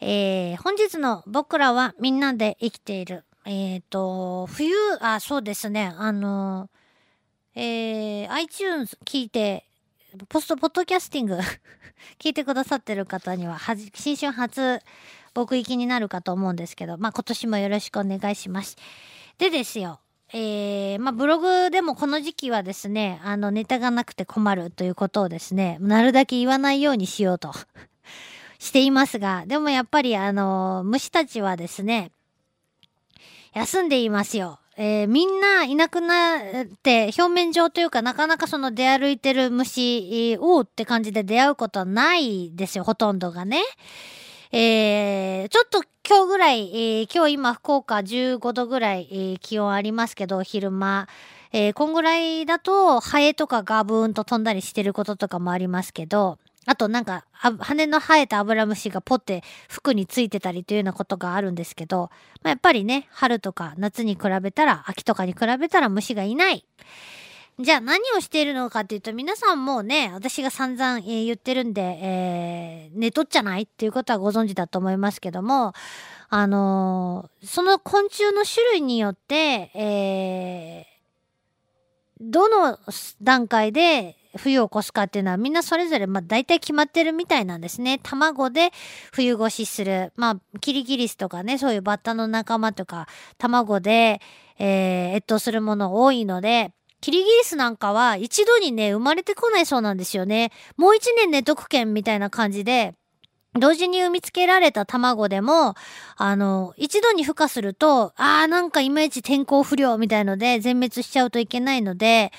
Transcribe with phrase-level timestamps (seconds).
[0.00, 3.24] えー、本日の僕らはみんなで生きている。
[3.44, 5.92] えっ、ー、と、冬、あ、そうですね。
[5.96, 6.70] あの、
[7.54, 9.66] えー、iTunes 聞いて、
[10.28, 11.38] ポスト、ポッドキャスティング
[12.18, 14.80] 聞いてくださってる方には、はじ、新春初、
[15.34, 18.76] 僕行きになるかと思うんですけど、まあ、今年もよろしくお願いします。
[19.38, 20.00] でですよ、
[20.32, 27.52] えー、まあ、ブログでもこの時期はですね、あの、ネタがなくて困るということをですね、なるだけ言わないようにしようと
[28.60, 32.12] していますが、でもやっぱりあの、虫たちはですね、
[33.54, 34.60] 休んでいますよ。
[34.76, 43.62] えー、みんないなくなって表面上というかなかなかその出歩いてる虫をって感じで出会うことはないですよ、ほとんどがね。
[44.52, 51.08] えー、ちょっと今日ぐらい、えー、今日今福岡15度ぐらい、えー、気温ありますけど、昼間。
[51.52, 62.10] えー、こんぐらいだと、ハエとかがブーンと飛んだりしてることとかもありますけど、あとなんか、羽の生えたアブラムシがポって服についてたりというようなことがあるんですけど、
[62.42, 66.66] まあ、やっぱりね、春とか夏に比べたら、秋とかに比べたら虫がいない。
[67.58, 75.74] じゃあ何をしているのかっていうと、皆さんもうね、私が散々、言ってるんで、えー、寝とっちゃないっていうことはご存知だと思いますけども、
[76.30, 82.78] あのー、その昆虫の種類によって、えー、どの
[83.20, 87.98] 段階で冬を越すかっていうのはみんなそれぞれまあ大体決まってるみたいなんですね。
[88.02, 88.70] 卵で
[89.12, 90.12] 冬越しする。
[90.16, 93.08] まあキリギリスとかね、そういうバッタの仲間とか
[93.38, 94.20] 卵で、
[94.58, 100.52] えー、越冬するもの多いので、キリギリスなんかは一度にね、生まれてこないそうなんですよね。
[100.76, 102.94] もう一年寝とくけんみたいな感じで、
[103.54, 105.74] 同時に産みつけられた卵でも、
[106.16, 112.32] あの、一度に孵化すると、ああ、なんかいまいち天候不良みたいので全滅しちゃうといけないので、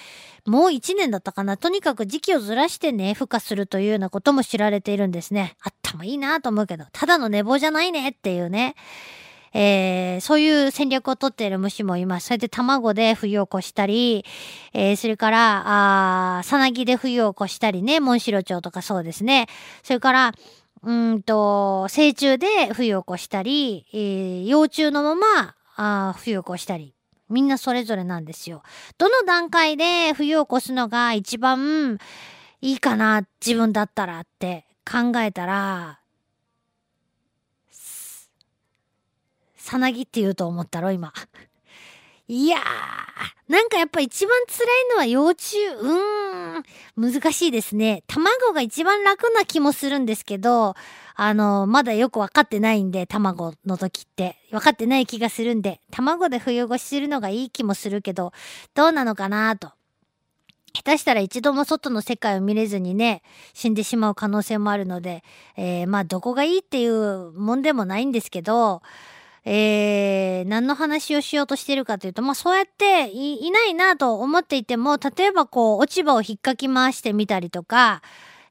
[0.45, 1.58] もう一年だったかな。
[1.58, 5.56] とにかく時期をずらしてね、孵化するというようなことも知られているんですね。
[5.61, 8.75] あったもいいなと思うけど、ただの寝坊じゃないねっていうね。
[9.53, 12.28] えー、そういう戦略をとっている虫もいます。
[12.28, 14.25] それで卵で冬を越したり、
[14.73, 19.47] えー、それから、あーさなぎで冬を越したりね、モンシロチョウとかそうですね。
[19.84, 20.34] それから、
[20.84, 26.94] うんと、成虫で冬を越したり、えー、幼虫のまま、あ冬を越したり。
[27.31, 28.62] みんなそれぞれなんですよ。
[28.97, 31.97] どの段階で冬を越すのが一番
[32.62, 36.00] いいかな、自分だったらって考えたら、
[39.56, 41.14] さなぎって言うと思ったろ、今。
[42.28, 45.58] いやー、なんかやっぱ一番辛いのは幼虫。
[45.66, 46.21] うん、
[46.97, 48.03] 難しいですね。
[48.07, 50.75] 卵が一番楽な気もするんですけど、
[51.16, 54.38] あの、まだよくわかってないんで、卵の時って。
[54.51, 58.34] わかってない気がするんで、卵で冬越しするのがいい気もするけど、
[58.73, 59.72] どうなのかなと。
[60.73, 63.23] 下手したら一度も外の世界を見れずにね、
[63.53, 65.23] 死んでしまう可能性もあるので、
[65.57, 68.81] えー、まあどこがいいっていうもんでもないんですけど、
[69.44, 78.02] えー、何の話をしようとしてるかというと、まあそうやっていないなと思っていても、例えばこう、落ち葉を引っかき回してみたりとか、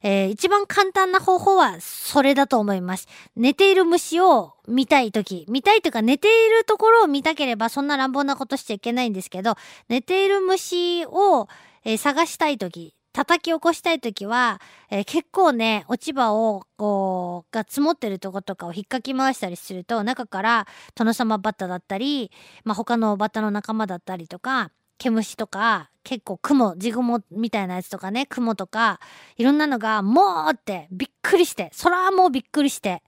[0.03, 3.07] えー、一番簡単な方法はそれだと思います。
[3.35, 9.55] 寝ている虫を見たいとき、見たいというか寝ているところを見たければそんな乱暴なことしちゃいけないんですけど、
[9.89, 11.47] 寝ている虫を、
[11.85, 22.31] えー、探したいとき、叩き起こしたいときは、えー、結構ね、落ち葉を、こう、が積もってるとことかを引っかき回したりすると、中から殿様バッタだったり、
[22.63, 28.99] まあ、他のバッタの仲間だったりとか、毛虫とか、結構雲、地雲みたいなやつとかね、雲とか、
[29.35, 33.03] いろんなのが、もうってびっくりして、空はもうびっくりして、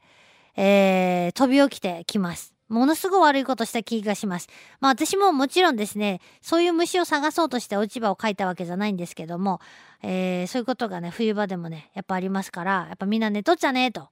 [0.55, 2.53] えー、飛び起きてきます。
[2.69, 4.47] ものすごい悪いことした気がします。
[4.79, 9.59] まあ私ももちろんですね、そういう虫を探そうとして落ち葉を描いたわけじゃないんですけども、
[10.01, 14.09] えー、そういうことがね、冬場でもね、やっぱありますから、やっぱみんな寝とっちゃねえと。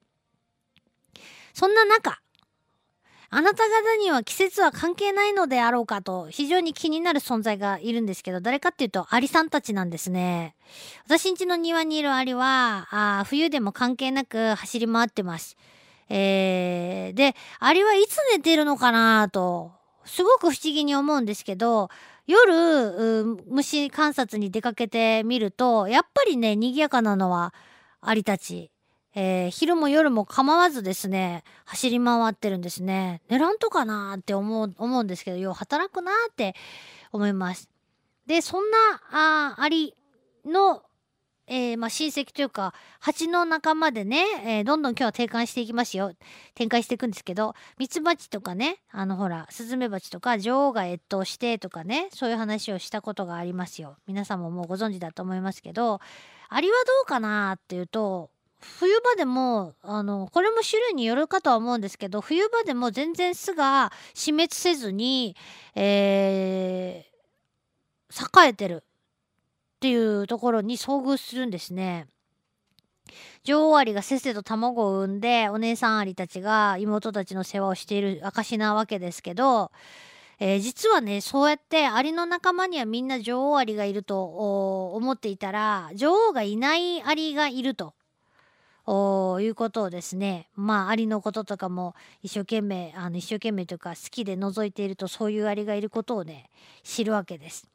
[1.53, 2.21] そんな中、
[3.33, 10.53] あなた方には季節は関係ないのであろうかと非常に気になる存在がいるんですけど、誰かっていうとアリさんたちなんですね。
[11.05, 15.55] 私ん家の庭にいるアリは、あ冬でも関係なく走り回ってます。
[16.13, 19.71] えー、で、あれはいつ寝てるのかなと、
[20.03, 21.89] すごく不思議に思うんですけど、
[22.27, 27.53] 夜、虫観察に出かけてみると、やっぱりね、賑やかなのは
[28.01, 28.71] アリたち。
[29.13, 33.21] えー、昼も夜も構わずですね、走り回ってるんですね。
[33.29, 36.55] 寝らんとかなって思う、思うんですけど、よう働くなって
[37.13, 37.69] 思います。
[38.25, 38.77] で、そんな、
[39.11, 39.95] あアリ
[40.45, 40.83] の
[41.47, 46.13] えー、まあ、親戚というか、蜂の仲間でね、えー、どんどん今日は展開していきますよ。
[46.55, 53.97] 展開していくんですけど、ミツバチとかね、あのほら、スズメバチとか女王が越冬してとかね、そういう話をしたことがありますよ。
[54.07, 55.99] 皆さんももうご存知だと思いますけど、
[56.49, 58.29] アリはどうかなっていうと、
[58.61, 65.35] 冬場でも、あの、これも種類によるかとは思うんですけど、冬場でも全然巣が死滅せずに、
[65.75, 68.83] えー、栄えてる
[69.81, 72.05] っていうところに遭遇するんですね。
[73.43, 79.71] 女王アリがせっせと卵を産んで、お姉さんアリたちが妹たちの世話をしている証なわけですけど、
[80.39, 87.95] えー、実はね、そうやってアリの仲間にはみんな女王アリがいると思っていたら、女王がいないアリがいると。
[89.41, 96.49] いうことをですねまあアリのこととかも一生懸命あの一生懸命というか好きで覗いているとそういうアリがいることをね
[96.83, 97.71] 知るわけです。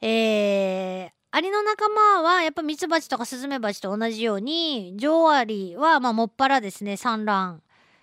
[0.00, 7.62] えー、アリの仲間はやっぱミツバチとかスズメバチと同じように女王アリはまあもっぱらですね産卵、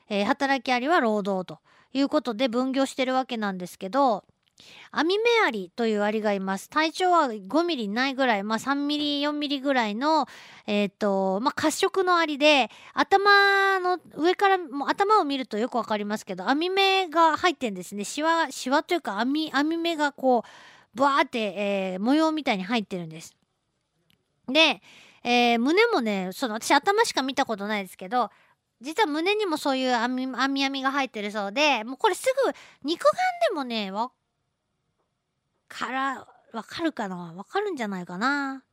[0.09, 1.59] えー、働きアリは労働と
[1.94, 4.23] いうことで分業してるわけなんですけど
[4.91, 6.69] アミメアリというアリがいます。
[6.69, 10.27] 体長は5ミリないぐらい、まあ3ミリ、4ミリぐらいの、
[10.65, 18.03] えっ、ー、と、まあ褐色のアリで、頭の上からも頭を見るとよくわかりますけど、網目が入ってんですね。
[18.03, 20.49] シワ、シワというか網、網目がこう、
[20.97, 23.35] ブワーって、えー、模様みたいに入ってるんです。
[24.47, 24.81] で、
[25.23, 28.31] えー、胸もね、その私頭しか見たことないですけど、
[28.81, 32.51] 実は胸にもそういう網網網が入ってるそうで、もうこれすぐ
[32.83, 33.11] 肉眼
[33.49, 34.11] でもね、わ
[35.67, 37.33] からわかるかな？
[37.35, 38.63] わかるんじゃないかな？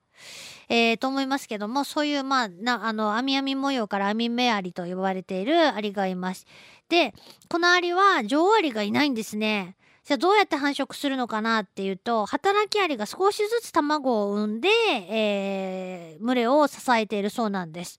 [0.68, 6.46] えー、と思いますけどもそういうまあなあの網網模様から網目アリと呼ばれているアリがいます。
[6.88, 7.12] で
[7.50, 9.76] このアリは女王アリがいないんですね。
[10.04, 14.68] じゃあどうやって繁殖するのかなっていうと働きアリが少しずつ卵を産んで、
[15.08, 17.98] えー、群れを支えているそうなんです。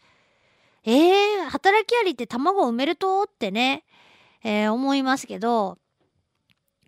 [0.83, 3.85] えー、働きアリって卵を産めるとってね、
[4.43, 5.79] えー、思いますけど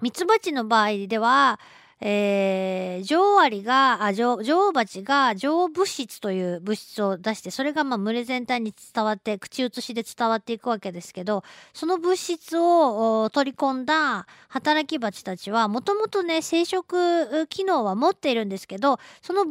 [0.01, 1.59] ミツバチの場合では
[1.99, 19.45] えー、女王アリが、あ女女王蜂が女王物質という物質を出して、それがまあ群れ全体に伝わって、口移しで伝わっていくわけですけど、その物質を取り込んだ働き蜂たちは、もともとね、生殖機能は持っているんですけど、その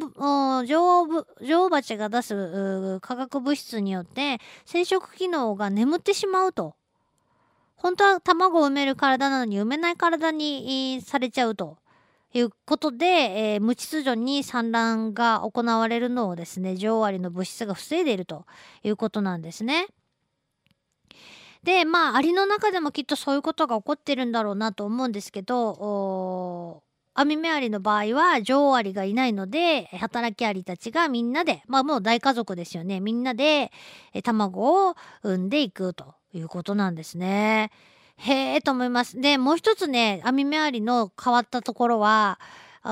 [0.65, 6.77] 女王女王蜂が出す化学物質によって、生殖機能が眠ってしまうと。
[7.75, 11.77] 本当は卵を産める体なのに産めない体にされちゃうと。
[12.34, 18.46] いうことで、えー、無秩序に産卵が行われるのをですね、女王アリの物質が防いでいると
[18.82, 19.88] いうことなんですね。
[21.62, 26.82] で、まあ、アリの中でもきっとそういうことが起こってるんだろうなと思うんですけど、
[27.19, 33.00] アミメアリの場合は女王アリがいないので、働きアリたちがみんなで、まあもう大家族ですよね。
[33.00, 33.73] みんなで
[34.23, 37.70] 卵を産んでいくということなんですね。
[38.19, 39.21] へえと思います。
[39.21, 42.39] で、もう一つね、網目アリの変わったところは、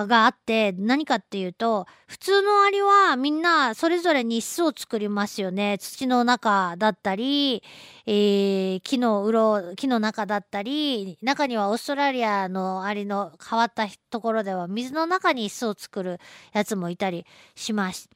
[0.06, 7.62] があって何かっていうと普通のアリはみんなそれぞれに巣を作りますよね土の中だったり、
[8.06, 16.18] えー、木の鱗木の中だったり中にはオーストラリアのアリの変わったところでは水の中に巣を作る
[16.52, 17.24] やつもいたり
[17.54, 18.10] します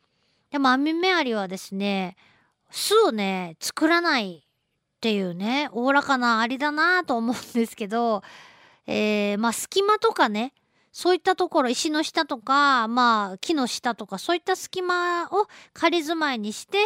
[0.51, 2.17] でもアミメアリはですね
[2.71, 4.48] 巣をね作らない
[4.99, 8.23] っていうねおおらかなアリだなと思うんですけど、
[8.89, 10.53] えー、まあ隙間とかね
[10.91, 16.79] そういったところ石の下とか、まあ、木の下とかそういった隙間を仮住まいにして、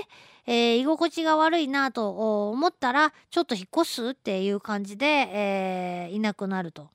[0.46, 6.90] えー、居心地が悪いなと思ったらちょっと引っ越すっていう感じで、えー、いなくなると。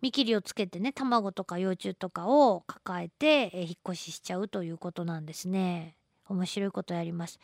[0.00, 5.94] 見切りをつけてね卵とか幼虫とかを抱えて、え、引っ越ししちゃうということなんですね。
[6.32, 7.38] 面白いことやります。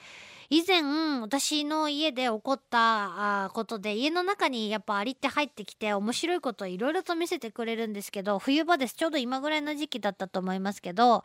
[0.50, 0.82] 以前
[1.20, 11.22] 私の家で起こったことで家の中にやっぱアリって入ってきて面白いことをいろいろと見せてくれるんですけど冬場ですちょうど今ぐらいの時期だったと思いますけど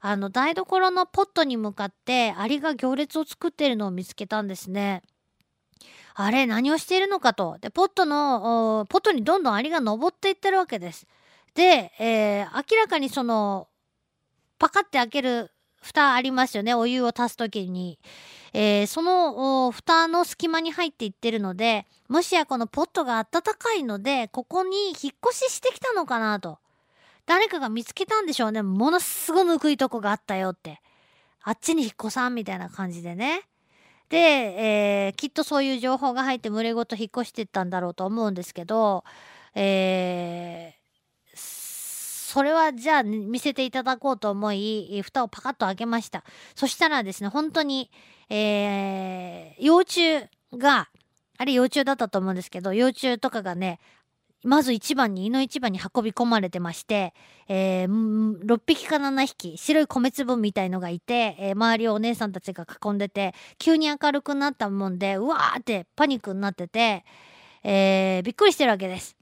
[0.00, 5.02] あの台所のポットに向かってアリが行列を作っているのを見つけたんですね。
[6.14, 7.58] あれ何をしているのかと。
[7.60, 11.06] でポットのポットにどんどんアリが登っていってるわけです。
[11.54, 13.68] で、えー、明らかにその
[14.58, 15.50] パカって開ける
[15.84, 16.74] 蓋ありますよね。
[16.74, 17.98] お湯を足す時に。
[18.54, 26.58] えー、その蓋の隙間に入っていってるので、もしやこのポットが暖かいので、ここに引っ越ししてきたのかなと。
[27.26, 28.62] 誰かが見つけたんでしょうね。
[28.62, 30.80] ものすごぬくいとこがあったよって。
[31.42, 33.42] あっちに引っ越さんみたいな感じでね。
[34.08, 39.04] で、えー、きっとそういう情報が入って群れごと引っ越してったんだろうと思うんですけど、
[39.54, 40.74] え、
[42.34, 46.24] それはじゃあ見せていただこうと思い、蓋をパカッと開けました。
[46.56, 47.92] そしたらですね、本当に、
[48.28, 50.88] えー、幼虫が、
[51.38, 53.78] あれ幼虫だったと思うんですけど、幼虫とかがね、
[54.42, 57.14] まず一番に、胃の一番に運び込まれてまして、
[57.46, 67.04] えー6匹か7匹、白い米粒みたいのがいて、えー周りをお姉さんたちが囲んでて、急に明るくなったもんで、うわーってパニックになってて、
[67.62, 69.16] えーびっくりしてるわけです。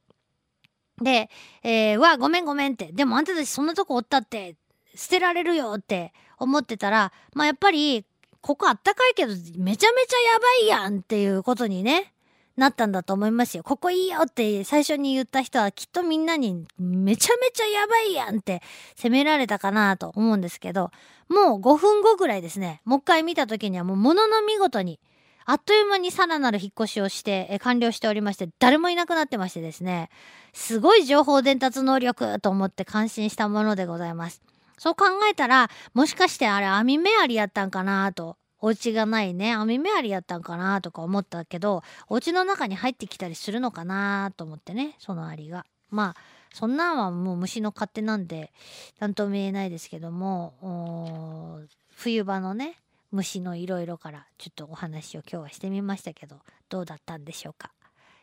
[1.03, 1.31] で、
[1.63, 2.93] えー、わ、ごめんごめんって。
[2.93, 4.57] でもあんたたちそんなとこおったって、
[4.95, 8.05] 捨てられるよって思ってたら、まあやっぱり、
[8.41, 12.13] ここあったかいけど、めちゃめちゃやばいやんっていうことにね、
[12.57, 13.63] なったんだと思いますよ。
[13.63, 18.63] ここいいよって最初に言った人はきっとみんなにめちゃめちゃやばいやんって
[18.95, 20.91] 責められたかなと思うんですけど、
[21.29, 25.01] もう5分後ぐらいですね、もう一回見た時にはもうものの見事に、
[25.45, 30.11] あっという間にさらなる引っ越しをして、え完了しておりまして、誰もいなくなってましてですね、
[30.53, 34.43] すごい情報伝達能力と思って感心したものでございます。
[34.79, 38.37] そう考えたら、もしかしてあれ網目ありやったんかなと。
[38.65, 45.67] お家がないね、網目ありやったんかなとか思ったけど、お家の中に入ってきたりするのかなと思ってね、そのアリが。
[45.91, 46.17] まあ、
[46.53, 48.53] そんなんはもう虫の勝手なんで、
[49.01, 51.61] なんとも言えないですけども、
[51.97, 52.77] 冬場のね、
[53.13, 56.37] 虫のいろいろからちょっとお話を今日はしてみましたけど、
[56.71, 57.71] どうだったんでしょうか？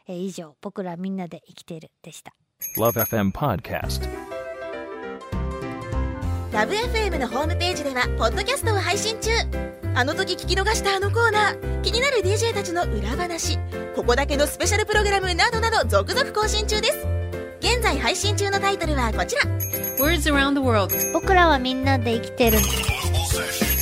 [0.07, 2.33] えー以上、僕らみんなで生きているでした。
[2.77, 4.09] Love FM Podcast.
[6.51, 9.29] LOVE FM のホームページではポッドキャストを配信中
[9.93, 13.59] あの時聞き逃したあのコーナー気になる DJ たちの裏話
[13.95, 17.07] ここだけのスペシャルプログラムなどなど続々更新中です
[17.59, 19.43] 現在配信中のタイトルはこちら
[19.99, 20.91] Words around the world.
[21.13, 22.57] 僕らはみんなで生きてる。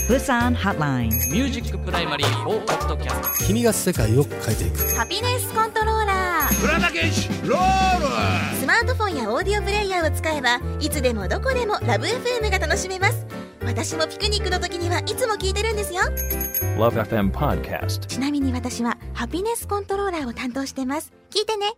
[0.08, 1.10] Busan Hotline.
[1.30, 4.78] ミュージックプライマリー4ポッドキャスト君が世界を変えていく。
[4.96, 6.66] Happiness Controllers
[8.66, 13.26] マートフォンやオーディオプレイヤーを使えばいつでもどこでもラブ f m が楽しめます。
[13.66, 16.04] 私もピクニックの時にはいつも聞いてるんですよ。
[16.78, 18.06] Love FM Podcast.
[18.06, 21.12] ちなみに私はハピネスコントローラーを担当してます。
[21.32, 21.74] 聞いてね